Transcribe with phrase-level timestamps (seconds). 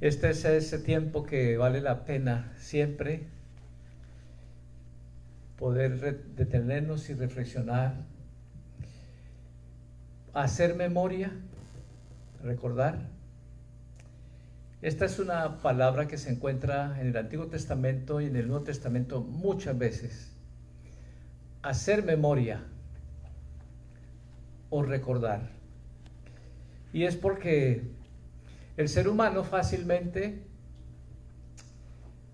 [0.00, 3.26] Este es ese tiempo que vale la pena siempre
[5.58, 7.96] poder detenernos y reflexionar,
[10.34, 11.32] hacer memoria,
[12.44, 13.08] recordar.
[14.82, 18.62] Esta es una palabra que se encuentra en el Antiguo Testamento y en el Nuevo
[18.62, 20.30] Testamento muchas veces.
[21.62, 22.62] Hacer memoria
[24.70, 25.50] o recordar.
[26.92, 27.97] Y es porque
[28.78, 30.44] el ser humano fácilmente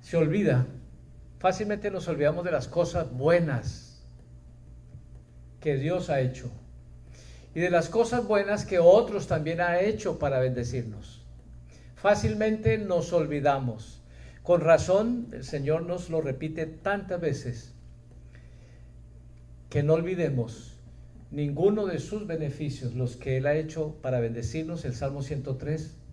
[0.03, 0.67] se olvida,
[1.39, 4.07] fácilmente nos olvidamos de las cosas buenas
[5.59, 6.51] que Dios ha hecho
[7.55, 11.25] y de las cosas buenas que otros también ha hecho para bendecirnos.
[11.97, 14.03] Fácilmente nos olvidamos.
[14.42, 17.73] Con razón, el Señor nos lo repite tantas veces,
[19.70, 20.77] que no olvidemos
[21.31, 26.03] ninguno de sus beneficios, los que Él ha hecho para bendecirnos, el Salmo 103,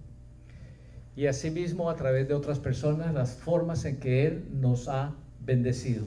[1.15, 6.05] y asimismo a través de otras personas las formas en que Él nos ha bendecido.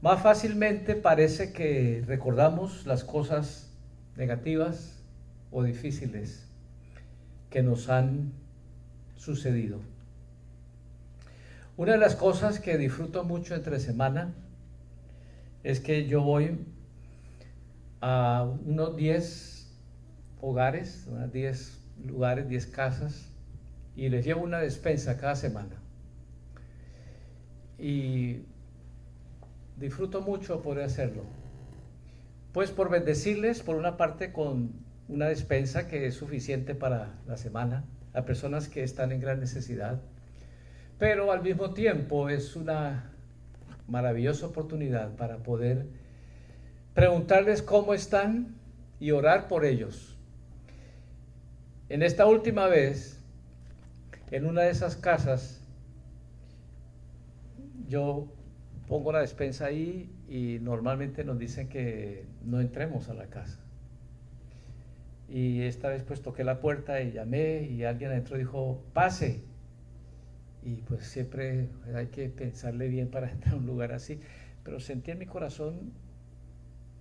[0.00, 3.70] Más fácilmente parece que recordamos las cosas
[4.16, 5.02] negativas
[5.50, 6.46] o difíciles
[7.50, 8.32] que nos han
[9.16, 9.80] sucedido.
[11.76, 14.34] Una de las cosas que disfruto mucho entre semana
[15.64, 16.58] es que yo voy
[18.00, 19.72] a unos 10
[20.40, 23.33] hogares, unos 10 lugares, 10 casas,
[23.96, 25.76] y les llevo una despensa cada semana.
[27.78, 28.42] Y
[29.76, 31.22] disfruto mucho poder hacerlo.
[32.52, 34.72] Pues por bendecirles, por una parte, con
[35.08, 40.00] una despensa que es suficiente para la semana, a personas que están en gran necesidad,
[40.98, 43.10] pero al mismo tiempo es una
[43.88, 45.86] maravillosa oportunidad para poder
[46.94, 48.54] preguntarles cómo están
[49.00, 50.16] y orar por ellos.
[51.88, 53.20] En esta última vez
[54.30, 55.60] en una de esas casas,
[57.88, 58.28] yo
[58.88, 63.60] pongo la despensa ahí y normalmente nos dicen que no entremos a la casa.
[65.28, 69.42] Y esta vez pues toqué la puerta y llamé y alguien adentro dijo, pase.
[70.62, 74.20] Y pues siempre hay que pensarle bien para entrar a un lugar así.
[74.62, 75.92] Pero sentí en mi corazón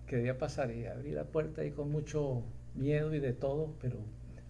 [0.08, 2.44] que debía pasar y abrí la puerta y con mucho
[2.76, 3.98] miedo y de todo, pero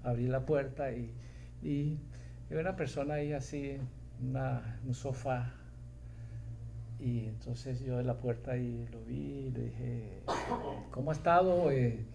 [0.04, 1.14] abrí la puerta y,
[1.62, 1.98] y
[2.54, 3.78] y una persona ahí así,
[4.22, 5.54] una, un sofá.
[7.00, 10.22] Y entonces yo de la puerta y lo vi y le dije,
[10.92, 11.72] ¿cómo ha estado?
[11.72, 12.06] Eh,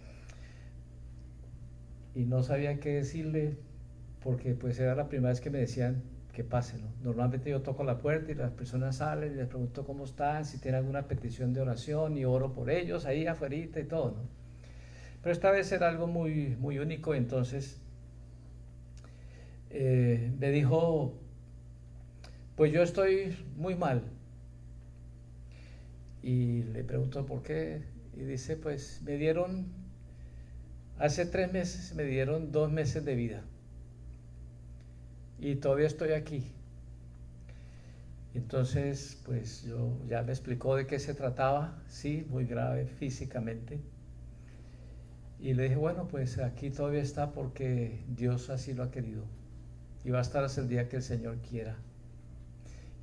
[2.15, 3.57] y no sabía qué decirle
[4.23, 6.77] porque pues era la primera vez que me decían que pase.
[7.03, 10.59] Normalmente yo toco la puerta y las personas salen y les pregunto cómo están, si
[10.59, 14.13] tienen alguna petición de oración y oro por ellos ahí afuera y todo.
[14.13, 14.23] ¿no?
[15.23, 17.81] Pero esta vez era algo muy, muy único, entonces
[19.81, 21.15] eh, me dijo,
[22.57, 24.03] pues yo estoy muy mal.
[26.21, 27.85] Y le pregunto por qué.
[28.17, 29.69] Y dice, pues me dieron,
[30.99, 33.45] hace tres meses me dieron dos meses de vida.
[35.39, 36.43] Y todavía estoy aquí.
[38.35, 43.79] Entonces, pues yo ya me explicó de qué se trataba, sí, muy grave físicamente.
[45.39, 49.38] Y le dije, bueno, pues aquí todavía está porque Dios así lo ha querido
[50.09, 51.77] y va a estar hasta el día que el Señor quiera.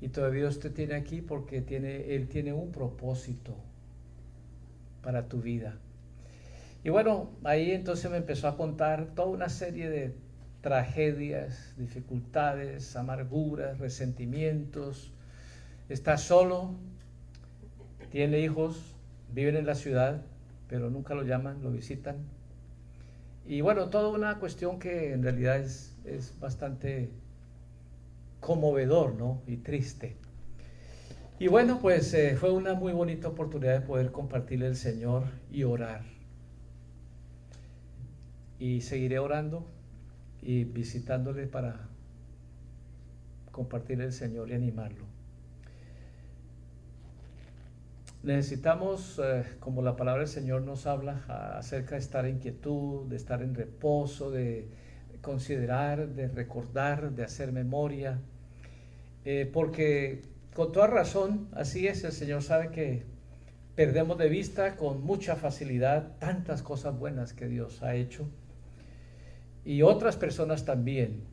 [0.00, 3.54] Y todavía usted tiene aquí porque tiene, Él tiene un propósito
[5.04, 5.76] para tu vida.
[6.82, 10.16] Y bueno, ahí entonces me empezó a contar toda una serie de
[10.62, 15.12] tragedias, dificultades, amarguras, resentimientos.
[15.88, 16.74] Está solo,
[18.10, 18.96] tiene hijos,
[19.32, 20.22] viven en la ciudad,
[20.68, 22.16] pero nunca lo llaman, lo visitan.
[23.46, 27.10] Y bueno, toda una cuestión que en realidad es es bastante
[28.40, 29.42] conmovedor, ¿no?
[29.46, 30.16] Y triste.
[31.38, 35.64] Y bueno, pues eh, fue una muy bonita oportunidad de poder compartirle el Señor y
[35.64, 36.02] orar.
[38.58, 39.66] Y seguiré orando
[40.40, 41.88] y visitándole para
[43.52, 45.04] compartir el Señor y animarlo.
[48.22, 51.24] Necesitamos, eh, como la palabra del Señor nos habla,
[51.58, 54.68] acerca de estar en quietud, de estar en reposo, de
[55.26, 58.20] considerar, de recordar, de hacer memoria,
[59.24, 60.22] eh, porque
[60.54, 63.02] con toda razón, así es, el Señor sabe que
[63.74, 68.28] perdemos de vista con mucha facilidad tantas cosas buenas que Dios ha hecho
[69.64, 71.24] y otras personas también.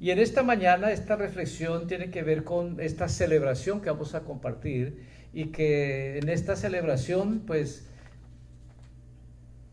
[0.00, 4.24] Y en esta mañana esta reflexión tiene que ver con esta celebración que vamos a
[4.24, 7.86] compartir y que en esta celebración pues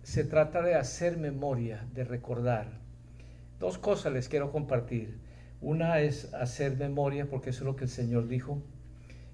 [0.04, 2.79] se trata de hacer memoria, de recordar.
[3.60, 5.20] Dos cosas les quiero compartir.
[5.62, 8.62] Una es hacer memoria, porque eso es lo que el Señor dijo.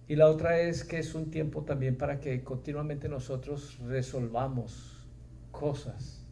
[0.08, 5.08] Y la otra es que es un tiempo también para que continuamente nosotros resolvamos
[5.52, 6.24] cosas.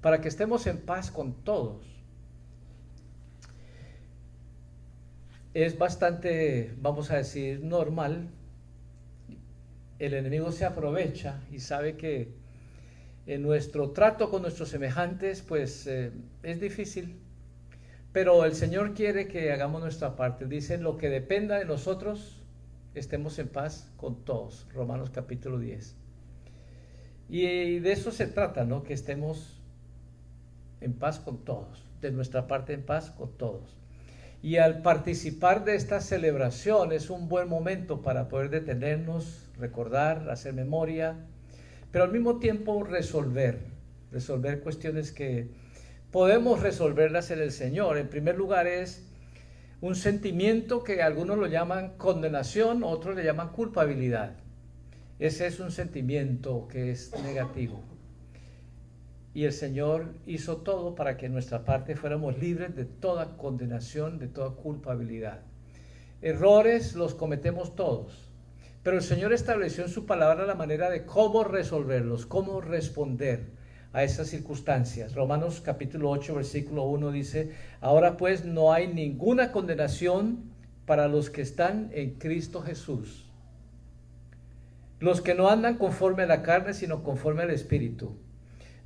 [0.00, 1.84] Para que estemos en paz con todos.
[5.52, 8.30] Es bastante, vamos a decir, normal.
[9.98, 12.39] El enemigo se aprovecha y sabe que
[13.34, 16.12] en nuestro trato con nuestros semejantes, pues eh,
[16.42, 17.16] es difícil
[18.12, 20.46] pero el Señor quiere que hagamos nuestra parte.
[20.46, 22.42] Dice, lo que dependa de nosotros,
[22.94, 24.66] estemos en paz con todos.
[24.74, 25.94] Romanos capítulo 10.
[27.28, 28.82] Y de eso se trata, ¿no?
[28.82, 29.60] Que estemos
[30.80, 31.84] en paz con todos.
[32.00, 33.76] De nuestra parte en paz con todos.
[34.42, 40.52] Y al participar de esta celebración es un buen momento para poder detenernos, recordar, hacer
[40.52, 41.26] memoria,
[41.90, 43.60] pero al mismo tiempo resolver,
[44.12, 45.50] resolver cuestiones que
[46.10, 47.98] podemos resolverlas en el Señor.
[47.98, 49.06] En primer lugar es
[49.80, 54.36] un sentimiento que algunos lo llaman condenación, otros le llaman culpabilidad.
[55.18, 57.82] Ese es un sentimiento que es negativo.
[59.32, 64.18] Y el Señor hizo todo para que en nuestra parte fuéramos libres de toda condenación,
[64.18, 65.42] de toda culpabilidad.
[66.20, 68.29] Errores los cometemos todos,
[68.82, 73.44] pero el Señor estableció en su palabra la manera de cómo resolverlos, cómo responder
[73.92, 75.14] a esas circunstancias.
[75.14, 77.50] Romanos capítulo 8, versículo 1 dice,
[77.82, 80.50] ahora pues no hay ninguna condenación
[80.86, 83.26] para los que están en Cristo Jesús.
[84.98, 88.16] Los que no andan conforme a la carne, sino conforme al Espíritu.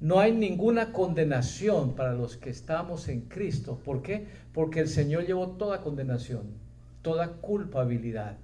[0.00, 3.80] No hay ninguna condenación para los que estamos en Cristo.
[3.84, 4.26] ¿Por qué?
[4.52, 6.42] Porque el Señor llevó toda condenación,
[7.02, 8.36] toda culpabilidad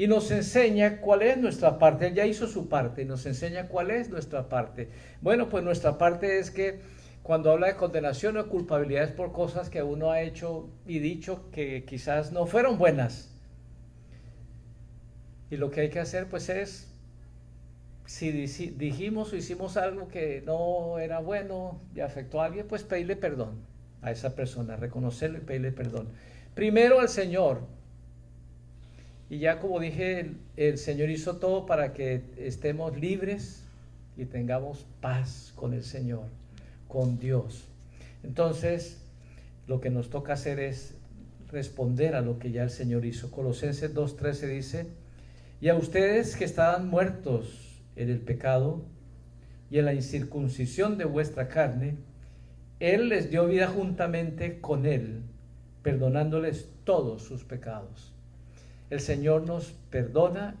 [0.00, 2.06] y nos enseña cuál es nuestra parte.
[2.06, 4.88] Él ya hizo su parte y nos enseña cuál es nuestra parte.
[5.20, 6.80] Bueno, pues nuestra parte es que
[7.22, 11.50] cuando habla de condenación o culpabilidad es por cosas que uno ha hecho y dicho
[11.52, 13.36] que quizás no fueron buenas.
[15.50, 16.90] Y lo que hay que hacer pues es,
[18.06, 23.16] si dijimos o hicimos algo que no era bueno y afectó a alguien, pues pedirle
[23.16, 23.66] perdón
[24.00, 26.08] a esa persona, reconocerlo y pedirle perdón.
[26.54, 27.66] Primero al Señor,
[29.30, 33.62] y ya como dije, el, Señor hizo todo para que estemos libres
[34.16, 36.24] y tengamos paz con el Señor,
[36.88, 37.68] con Dios.
[38.24, 38.98] Entonces,
[39.68, 40.96] lo que nos toca hacer es
[41.48, 43.30] responder a lo que ya el Señor hizo.
[43.30, 44.86] Colosenses 2.13 dice,
[45.60, 48.82] y a ustedes que estaban muertos en el pecado
[49.70, 51.98] y en la incircuncisión de vuestra carne,
[52.80, 55.22] Él les dio vida juntamente con Él,
[55.84, 58.12] perdonándoles todos sus pecados
[58.90, 60.56] el Señor nos perdona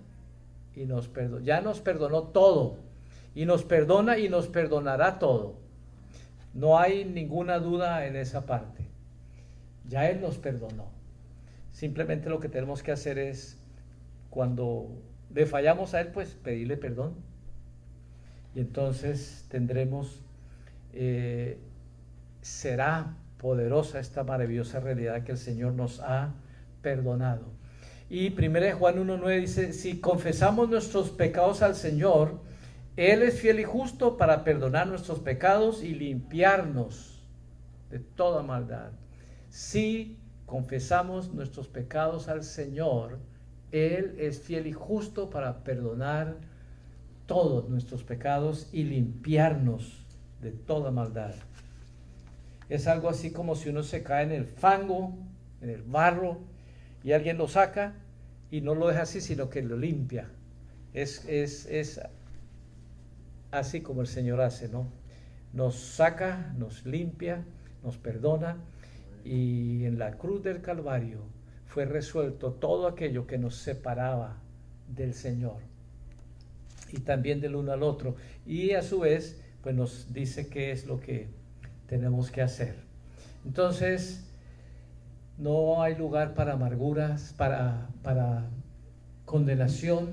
[0.74, 1.44] y nos perdona.
[1.44, 2.78] Ya nos perdonó todo
[3.34, 5.58] y nos perdona y nos perdonará todo.
[6.54, 8.86] No hay ninguna duda en esa parte.
[9.88, 10.86] Ya Él nos perdonó.
[11.72, 13.58] Simplemente lo que tenemos que hacer es,
[14.30, 14.88] cuando
[15.34, 17.14] le fallamos a Él, pues pedirle perdón.
[18.54, 20.22] Y entonces tendremos,
[20.92, 21.58] eh,
[22.42, 26.34] será poderosa esta maravillosa realidad que el Señor nos ha
[26.82, 27.59] perdonado.
[28.10, 32.40] Y 1 Juan 1.9 dice, si confesamos nuestros pecados al Señor,
[32.96, 37.22] Él es fiel y justo para perdonar nuestros pecados y limpiarnos
[37.88, 38.90] de toda maldad.
[39.48, 43.20] Si confesamos nuestros pecados al Señor,
[43.70, 46.34] Él es fiel y justo para perdonar
[47.26, 50.04] todos nuestros pecados y limpiarnos
[50.42, 51.34] de toda maldad.
[52.68, 55.16] Es algo así como si uno se cae en el fango,
[55.60, 56.38] en el barro,
[57.02, 57.94] y alguien lo saca
[58.50, 60.28] y no lo deja así, sino que lo limpia.
[60.92, 62.00] Es, es, es
[63.50, 64.86] así como el Señor hace, ¿no?
[65.52, 67.44] Nos saca, nos limpia,
[67.82, 68.56] nos perdona
[69.24, 71.20] y en la cruz del Calvario
[71.66, 74.36] fue resuelto todo aquello que nos separaba
[74.88, 75.58] del Señor
[76.92, 78.16] y también del uno al otro.
[78.46, 81.28] Y a su vez, pues nos dice qué es lo que
[81.86, 82.74] tenemos que hacer.
[83.44, 84.29] Entonces,
[85.40, 87.88] no hay lugar para amarguras, para,
[89.24, 90.12] condenación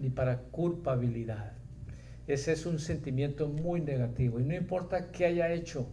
[0.00, 1.52] ni para culpabilidad.
[2.26, 4.40] Ese es un sentimiento muy negativo.
[4.40, 5.88] Y no importa qué haya hecho,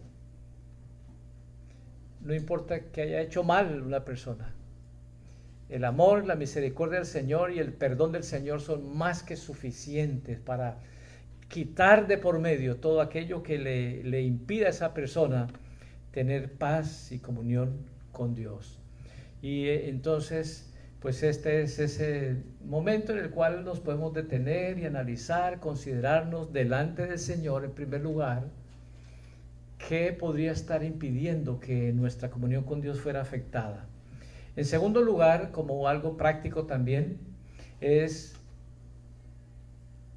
[2.22, 4.54] no importa que haya hecho mal una persona.
[5.68, 10.38] El amor, la misericordia del Señor y el perdón del Señor son más que suficientes
[10.38, 10.78] para
[11.48, 15.48] quitar de por medio todo aquello que le, le impida a esa persona
[16.12, 18.78] tener paz y comunión con Dios.
[19.40, 24.84] Y eh, entonces, pues este es ese momento en el cual nos podemos detener y
[24.84, 28.50] analizar, considerarnos delante del Señor en primer lugar,
[29.88, 33.86] qué podría estar impidiendo que nuestra comunión con Dios fuera afectada.
[34.54, 37.16] En segundo lugar, como algo práctico también,
[37.80, 38.34] es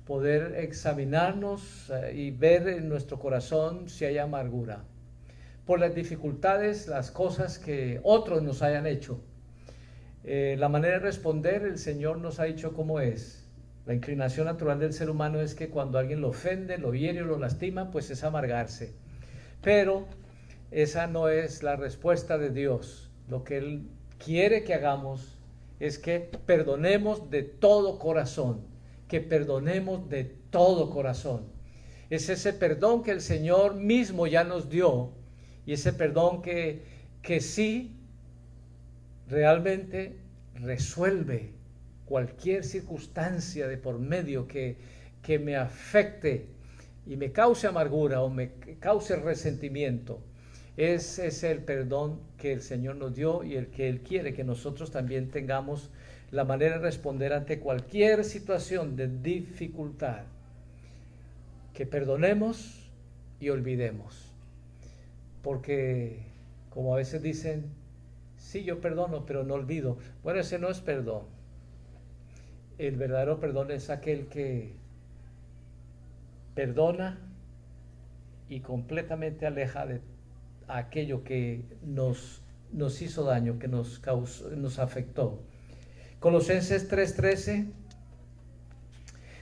[0.06, 4.84] poder examinarnos eh, y ver en nuestro corazón si hay amargura
[5.65, 9.22] por las dificultades, las cosas que otros nos hayan hecho.
[10.24, 13.46] Eh, la manera de responder, el Señor nos ha dicho cómo es.
[13.86, 17.25] La inclinación natural del ser humano es que cuando alguien lo ofende, lo hiere o
[17.25, 18.93] lo lastima, pues es amargarse.
[19.62, 20.05] Pero
[20.72, 23.12] esa no es la respuesta de Dios.
[23.27, 25.38] Lo que Él quiere que hagamos
[25.79, 28.62] es que perdonemos de todo corazón,
[29.08, 31.51] que perdonemos de todo corazón.
[32.10, 35.12] Es ese perdón que el Señor mismo ya nos dio
[35.65, 36.82] y ese perdón que,
[37.22, 37.91] que sí
[39.29, 40.17] realmente
[40.55, 41.51] resuelve
[42.05, 44.77] cualquier circunstancia de por medio que,
[45.22, 46.48] que me afecte
[47.05, 50.20] y me cause amargura o me cause resentimiento.
[50.75, 54.43] Ese es el perdón que el Señor nos dio y el que Él quiere que
[54.43, 55.89] nosotros también tengamos
[56.32, 60.24] la manera de responder ante cualquier situación de dificultad.
[61.74, 62.89] Que perdonemos
[63.39, 64.33] y olvidemos.
[65.44, 66.26] Porque,
[66.72, 67.66] como a veces dicen,
[68.38, 69.98] sí, yo perdono, pero no olvido.
[70.24, 71.26] Bueno, ese no es perdón.
[72.80, 74.74] El verdadero perdón es aquel que
[76.56, 77.20] perdona
[78.50, 80.02] y completamente aleja de
[80.68, 85.40] aquello que nos, nos hizo daño, que nos, causó, nos afectó.
[86.20, 87.70] Colosenses 3:13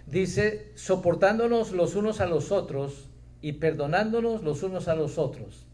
[0.08, 3.10] dice, soportándonos los unos a los otros
[3.42, 5.68] y perdonándonos los unos a los otros.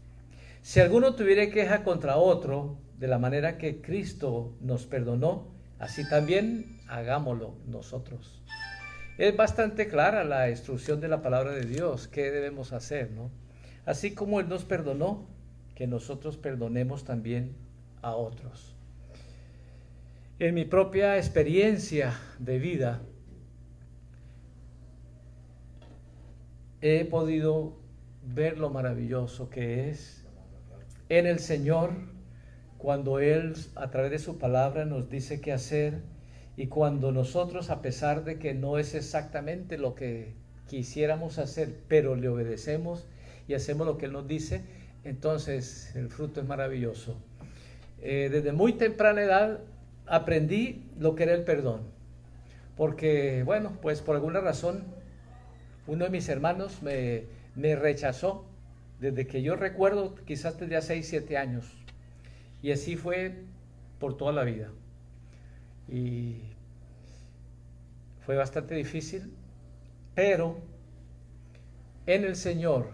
[0.62, 5.46] Si alguno tuviera queja contra otro, de la manera que Cristo nos perdonó,
[5.78, 8.42] así también hagámoslo nosotros.
[9.18, 13.30] Es bastante clara la instrucción de la palabra de Dios, qué debemos hacer, ¿no?
[13.86, 15.26] Así como Él nos perdonó,
[15.74, 17.56] que nosotros perdonemos también
[18.02, 18.74] a otros.
[20.40, 23.02] En mi propia experiencia de vida,
[26.80, 27.76] he podido
[28.22, 30.17] ver lo maravilloso que es
[31.08, 31.90] en el Señor
[32.76, 36.02] cuando Él a través de su palabra nos dice qué hacer
[36.56, 40.34] y cuando nosotros a pesar de que no es exactamente lo que
[40.68, 43.06] quisiéramos hacer, pero le obedecemos
[43.46, 44.62] y hacemos lo que Él nos dice,
[45.04, 47.16] entonces el fruto es maravilloso.
[48.00, 49.60] Eh, desde muy temprana edad
[50.06, 51.82] aprendí lo que era el perdón,
[52.76, 54.84] porque bueno, pues por alguna razón
[55.86, 57.24] uno de mis hermanos me,
[57.56, 58.47] me rechazó
[59.00, 61.72] desde que yo recuerdo, quizás desde hace 6, 7 años,
[62.62, 63.34] y así fue
[63.98, 64.70] por toda la vida.
[65.88, 66.40] Y
[68.26, 69.32] fue bastante difícil,
[70.14, 70.58] pero
[72.06, 72.88] en el Señor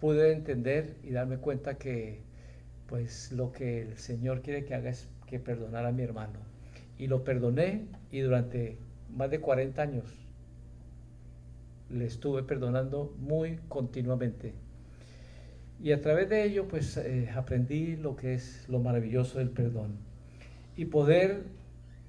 [0.00, 2.20] pude entender y darme cuenta que
[2.88, 6.38] pues lo que el Señor quiere que haga es que perdonar a mi hermano.
[6.98, 8.78] Y lo perdoné y durante
[9.14, 10.04] más de 40 años
[11.90, 14.54] le estuve perdonando muy continuamente.
[15.82, 19.98] Y a través de ello pues eh, aprendí lo que es lo maravilloso del perdón.
[20.76, 21.44] Y poder,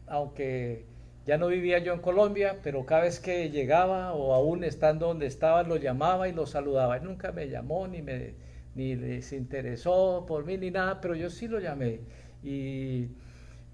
[0.07, 0.85] aunque
[1.25, 5.25] ya no vivía yo en Colombia, pero cada vez que llegaba o aún estando donde
[5.25, 6.99] estaba, lo llamaba y lo saludaba.
[6.99, 8.33] Nunca me llamó ni me
[8.75, 12.01] ni les interesó por mí ni nada, pero yo sí lo llamé.
[12.43, 13.07] Y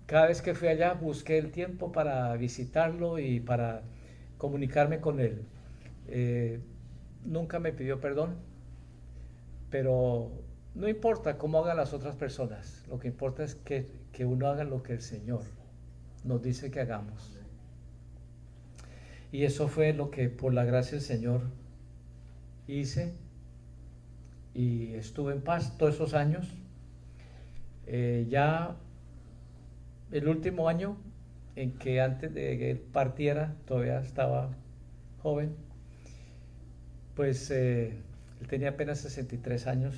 [0.05, 3.81] cada vez que fui allá busqué el tiempo para visitarlo y para
[4.38, 5.43] comunicarme con él.
[6.07, 6.60] Eh,
[7.25, 8.36] nunca me pidió perdón,
[9.71, 10.31] pero
[10.75, 14.63] no importa cómo hagan las otras personas, lo que importa es que, que uno haga
[14.63, 15.41] lo que el Señor
[16.23, 17.37] nos dice que hagamos.
[19.31, 21.41] Y eso fue lo que por la gracia del Señor
[22.67, 23.13] hice
[24.53, 26.53] y estuve en paz todos esos años.
[27.87, 28.75] Eh, ya
[30.11, 30.97] el último año
[31.55, 34.49] en que antes de que él partiera, todavía estaba
[35.21, 35.55] joven,
[37.15, 38.01] pues eh,
[38.41, 39.95] él tenía apenas 63 años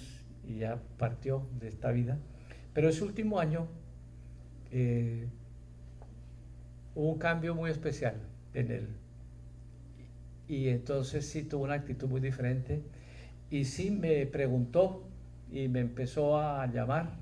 [0.48, 2.18] y ya partió de esta vida.
[2.74, 3.68] Pero ese último año
[4.72, 5.28] eh,
[6.96, 8.16] hubo un cambio muy especial
[8.54, 8.88] en él
[10.48, 12.84] y entonces sí tuvo una actitud muy diferente
[13.50, 15.04] y sí me preguntó
[15.52, 17.16] y me empezó a llamar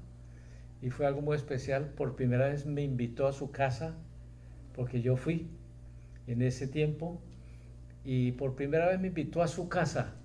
[0.81, 1.89] y fue algo muy especial.
[1.95, 3.95] Por primera vez me invitó a su casa
[4.75, 5.47] porque yo fui
[6.27, 7.21] en ese tiempo
[8.03, 10.15] y por primera vez me invitó a su casa.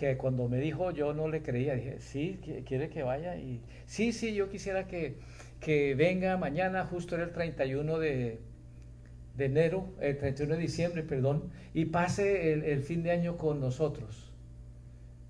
[0.00, 4.12] Que cuando me dijo yo no le creía, dije, sí, quiere que vaya y sí,
[4.12, 5.16] sí, yo quisiera que,
[5.60, 8.38] que venga mañana, justo era el 31 de,
[9.36, 14.32] de enero, el 31 de diciembre, perdón, y pase el, fin de año con nosotros.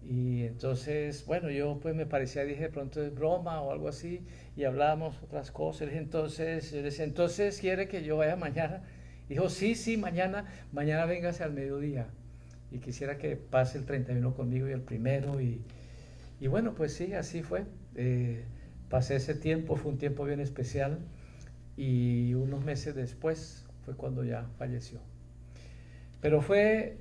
[0.08, 4.24] Y entonces, bueno, yo pues me parecía, dije, pronto es broma o algo así,
[4.56, 5.88] y hablábamos otras cosas.
[5.94, 8.84] Entonces, yo decía, entonces, ¿quiere que yo vaya mañana?
[9.28, 12.06] Dijo, sí, sí, mañana, mañana véngase al mediodía.
[12.70, 15.40] Y quisiera que pase el 31 conmigo y el primero.
[15.40, 15.60] Y,
[16.40, 17.64] y bueno, pues sí, así fue.
[17.96, 18.44] Eh,
[18.88, 20.98] pasé ese tiempo, fue un tiempo bien especial.
[21.76, 25.00] Y unos meses después fue cuando ya falleció.
[26.20, 26.98] Pero fue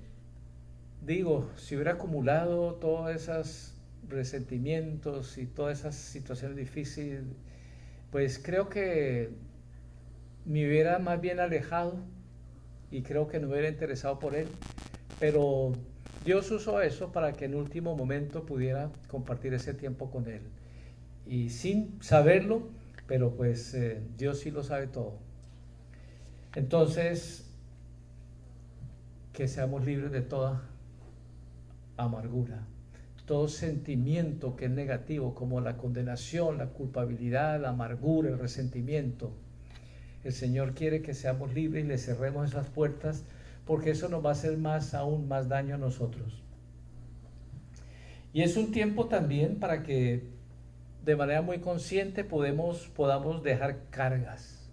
[1.05, 3.73] digo, si hubiera acumulado todos esos
[4.07, 7.23] resentimientos y todas esas situaciones difíciles,
[8.11, 9.29] pues creo que
[10.45, 11.97] me hubiera más bien alejado
[12.91, 14.47] y creo que no hubiera interesado por él.
[15.19, 15.73] Pero
[16.25, 20.41] Dios usó eso para que en último momento pudiera compartir ese tiempo con él.
[21.25, 22.63] Y sin saberlo,
[23.07, 25.17] pero pues eh, Dios sí lo sabe todo.
[26.55, 27.49] Entonces,
[29.33, 30.63] que seamos libres de toda
[31.97, 32.65] amargura.
[33.25, 39.31] Todo sentimiento que es negativo, como la condenación, la culpabilidad, la amargura, el resentimiento.
[40.23, 43.23] El Señor quiere que seamos libres y le cerremos esas puertas
[43.69, 46.41] porque eso nos va a hacer más, aún más daño a nosotros.
[48.33, 50.23] Y es un tiempo también para que
[51.05, 54.71] de manera muy consciente podemos, podamos dejar cargas.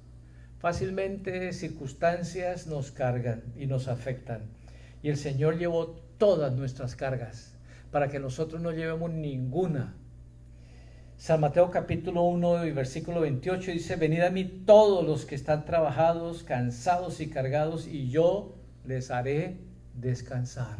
[0.61, 4.45] Fácilmente circunstancias nos cargan y nos afectan.
[5.03, 7.55] Y el Señor llevó todas nuestras cargas,
[7.91, 9.95] para que nosotros no llevemos ninguna.
[11.19, 15.67] San Mateo capítulo 1 y versículo 28 dice, venid a mí todos los que están
[15.67, 18.55] trabajados, cansados y cargados, y yo
[18.87, 19.59] les haré
[19.95, 20.79] descansar.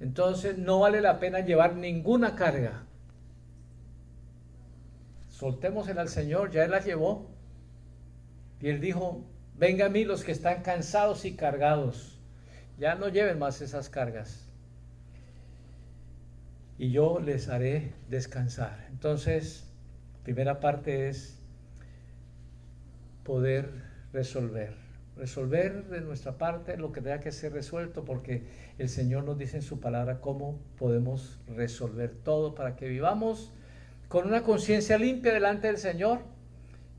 [0.00, 2.84] Entonces no vale la pena llevar ninguna carga.
[5.30, 7.30] Soltémosela al Señor, ya Él la llevó.
[8.60, 9.24] Y Él dijo,
[9.56, 12.12] venga a mí los que están cansados y cargados
[12.78, 14.48] ya no lleven más esas cargas.
[16.78, 18.86] Y yo les haré descansar.
[18.90, 19.64] Entonces,
[20.24, 21.38] primera parte es
[23.22, 23.70] poder
[24.12, 24.74] resolver.
[25.16, 28.44] Resolver de nuestra parte lo que tenga que ser resuelto, porque
[28.78, 33.52] el Señor nos dice en su palabra cómo podemos resolver todo para que vivamos
[34.08, 36.20] con una conciencia limpia delante del Señor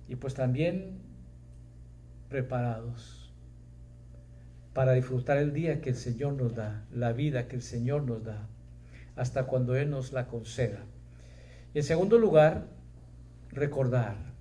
[0.07, 0.99] y pues también
[2.29, 3.31] preparados
[4.73, 8.23] para disfrutar el día que el Señor nos da, la vida que el Señor nos
[8.23, 8.47] da,
[9.15, 10.79] hasta cuando Él nos la conceda.
[11.73, 12.65] Y en segundo lugar,
[13.49, 14.32] recordar,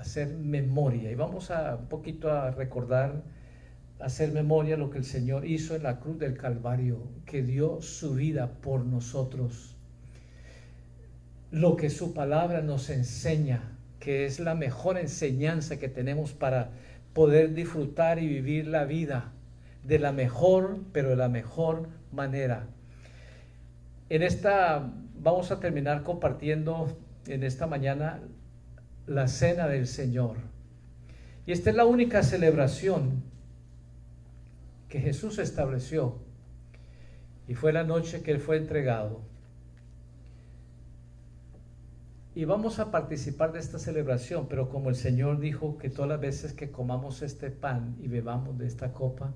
[0.00, 1.10] hacer memoria.
[1.10, 3.22] Y vamos a un poquito a recordar,
[3.98, 8.14] hacer memoria lo que el Señor hizo en la cruz del Calvario, que dio su
[8.14, 9.76] vida por nosotros.
[11.50, 16.70] Lo que su palabra nos enseña, que es la mejor enseñanza que tenemos para
[17.12, 19.32] poder disfrutar y vivir la vida
[19.84, 22.66] de la mejor, pero de la mejor manera.
[24.08, 24.90] En esta
[25.22, 28.20] vamos a terminar compartiendo en esta mañana
[29.10, 30.36] la cena del Señor.
[31.44, 33.24] Y esta es la única celebración
[34.88, 36.18] que Jesús estableció.
[37.48, 39.20] Y fue la noche que Él fue entregado.
[42.36, 46.20] Y vamos a participar de esta celebración, pero como el Señor dijo que todas las
[46.20, 49.32] veces que comamos este pan y bebamos de esta copa,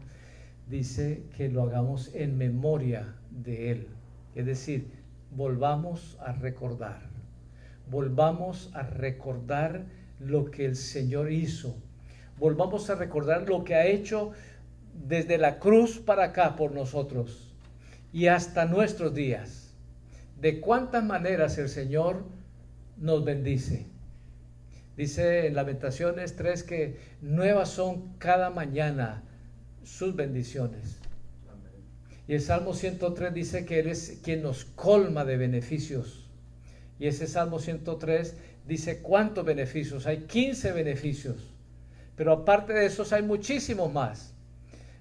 [0.70, 3.88] dice que lo hagamos en memoria de Él.
[4.36, 4.92] Es decir,
[5.34, 7.13] volvamos a recordar,
[7.90, 9.86] volvamos a recordar
[10.20, 11.76] lo que el Señor hizo,
[12.38, 14.32] volvamos a recordar lo que ha hecho
[15.06, 17.52] desde la cruz para acá por nosotros
[18.12, 19.74] y hasta nuestros días.
[20.40, 22.24] De cuántas maneras el Señor
[22.96, 23.86] nos bendice.
[24.96, 29.22] Dice en Lamentaciones 3 que nuevas son cada mañana
[29.82, 30.98] sus bendiciones.
[32.26, 36.23] Y el Salmo 103 dice que Él es quien nos colma de beneficios.
[36.98, 40.06] Y ese Salmo 103 dice cuántos beneficios.
[40.06, 41.50] Hay 15 beneficios.
[42.16, 44.34] Pero aparte de esos hay muchísimos más.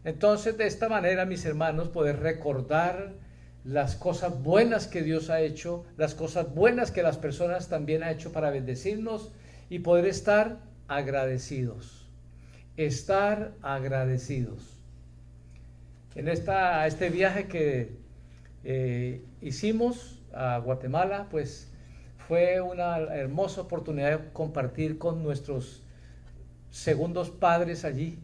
[0.03, 3.13] Entonces de esta manera, mis hermanos, poder recordar
[3.63, 8.11] las cosas buenas que Dios ha hecho, las cosas buenas que las personas también ha
[8.11, 9.31] hecho para bendecirnos
[9.69, 12.07] y poder estar agradecidos.
[12.75, 14.73] Estar agradecidos
[16.15, 17.95] en esta, este viaje que
[18.63, 21.71] eh, hicimos a Guatemala, pues
[22.33, 25.83] fue una hermosa oportunidad de compartir con nuestros
[26.71, 28.17] segundos padres allí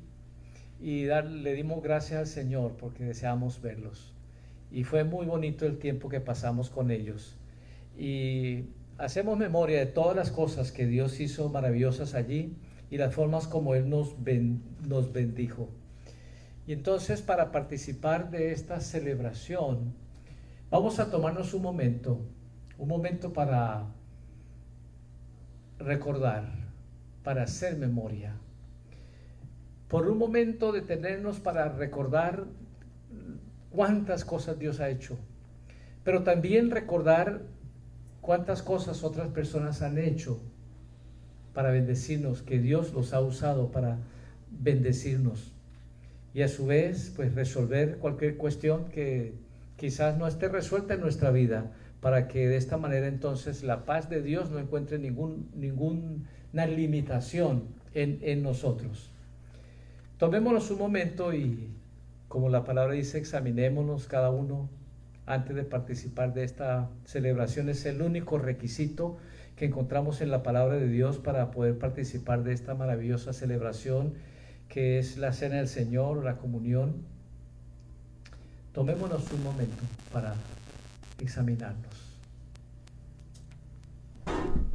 [0.81, 4.15] y dar, le dimos gracias al Señor porque deseamos verlos.
[4.71, 7.37] Y fue muy bonito el tiempo que pasamos con ellos.
[7.99, 8.63] Y
[8.97, 12.57] hacemos memoria de todas las cosas que Dios hizo maravillosas allí
[12.89, 14.15] y las formas como Él nos,
[14.87, 15.69] nos bendijo.
[16.65, 19.93] Y entonces para participar de esta celebración,
[20.71, 22.19] vamos a tomarnos un momento
[22.79, 23.85] un momento para
[25.79, 26.51] recordar,
[27.23, 28.35] para hacer memoria.
[29.87, 32.45] Por un momento detenernos para recordar
[33.71, 35.17] cuántas cosas Dios ha hecho,
[36.03, 37.41] pero también recordar
[38.21, 40.39] cuántas cosas otras personas han hecho
[41.53, 43.97] para bendecirnos, que Dios los ha usado para
[44.51, 45.51] bendecirnos.
[46.33, 49.33] Y a su vez, pues resolver cualquier cuestión que
[49.77, 54.09] quizás no esté resuelta en nuestra vida, para que de esta manera entonces la paz
[54.09, 59.11] de Dios no encuentre ningún, ninguna limitación en, en nosotros.
[60.17, 61.69] Tomémonos un momento y,
[62.27, 64.69] como la palabra dice, examinémonos cada uno
[65.25, 67.69] antes de participar de esta celebración.
[67.69, 69.17] Es el único requisito
[69.55, 74.13] que encontramos en la palabra de Dios para poder participar de esta maravillosa celebración
[74.69, 77.03] que es la cena del Señor, la comunión.
[78.71, 79.83] Tomémonos un momento
[80.13, 80.35] para
[81.21, 82.08] examinarnos.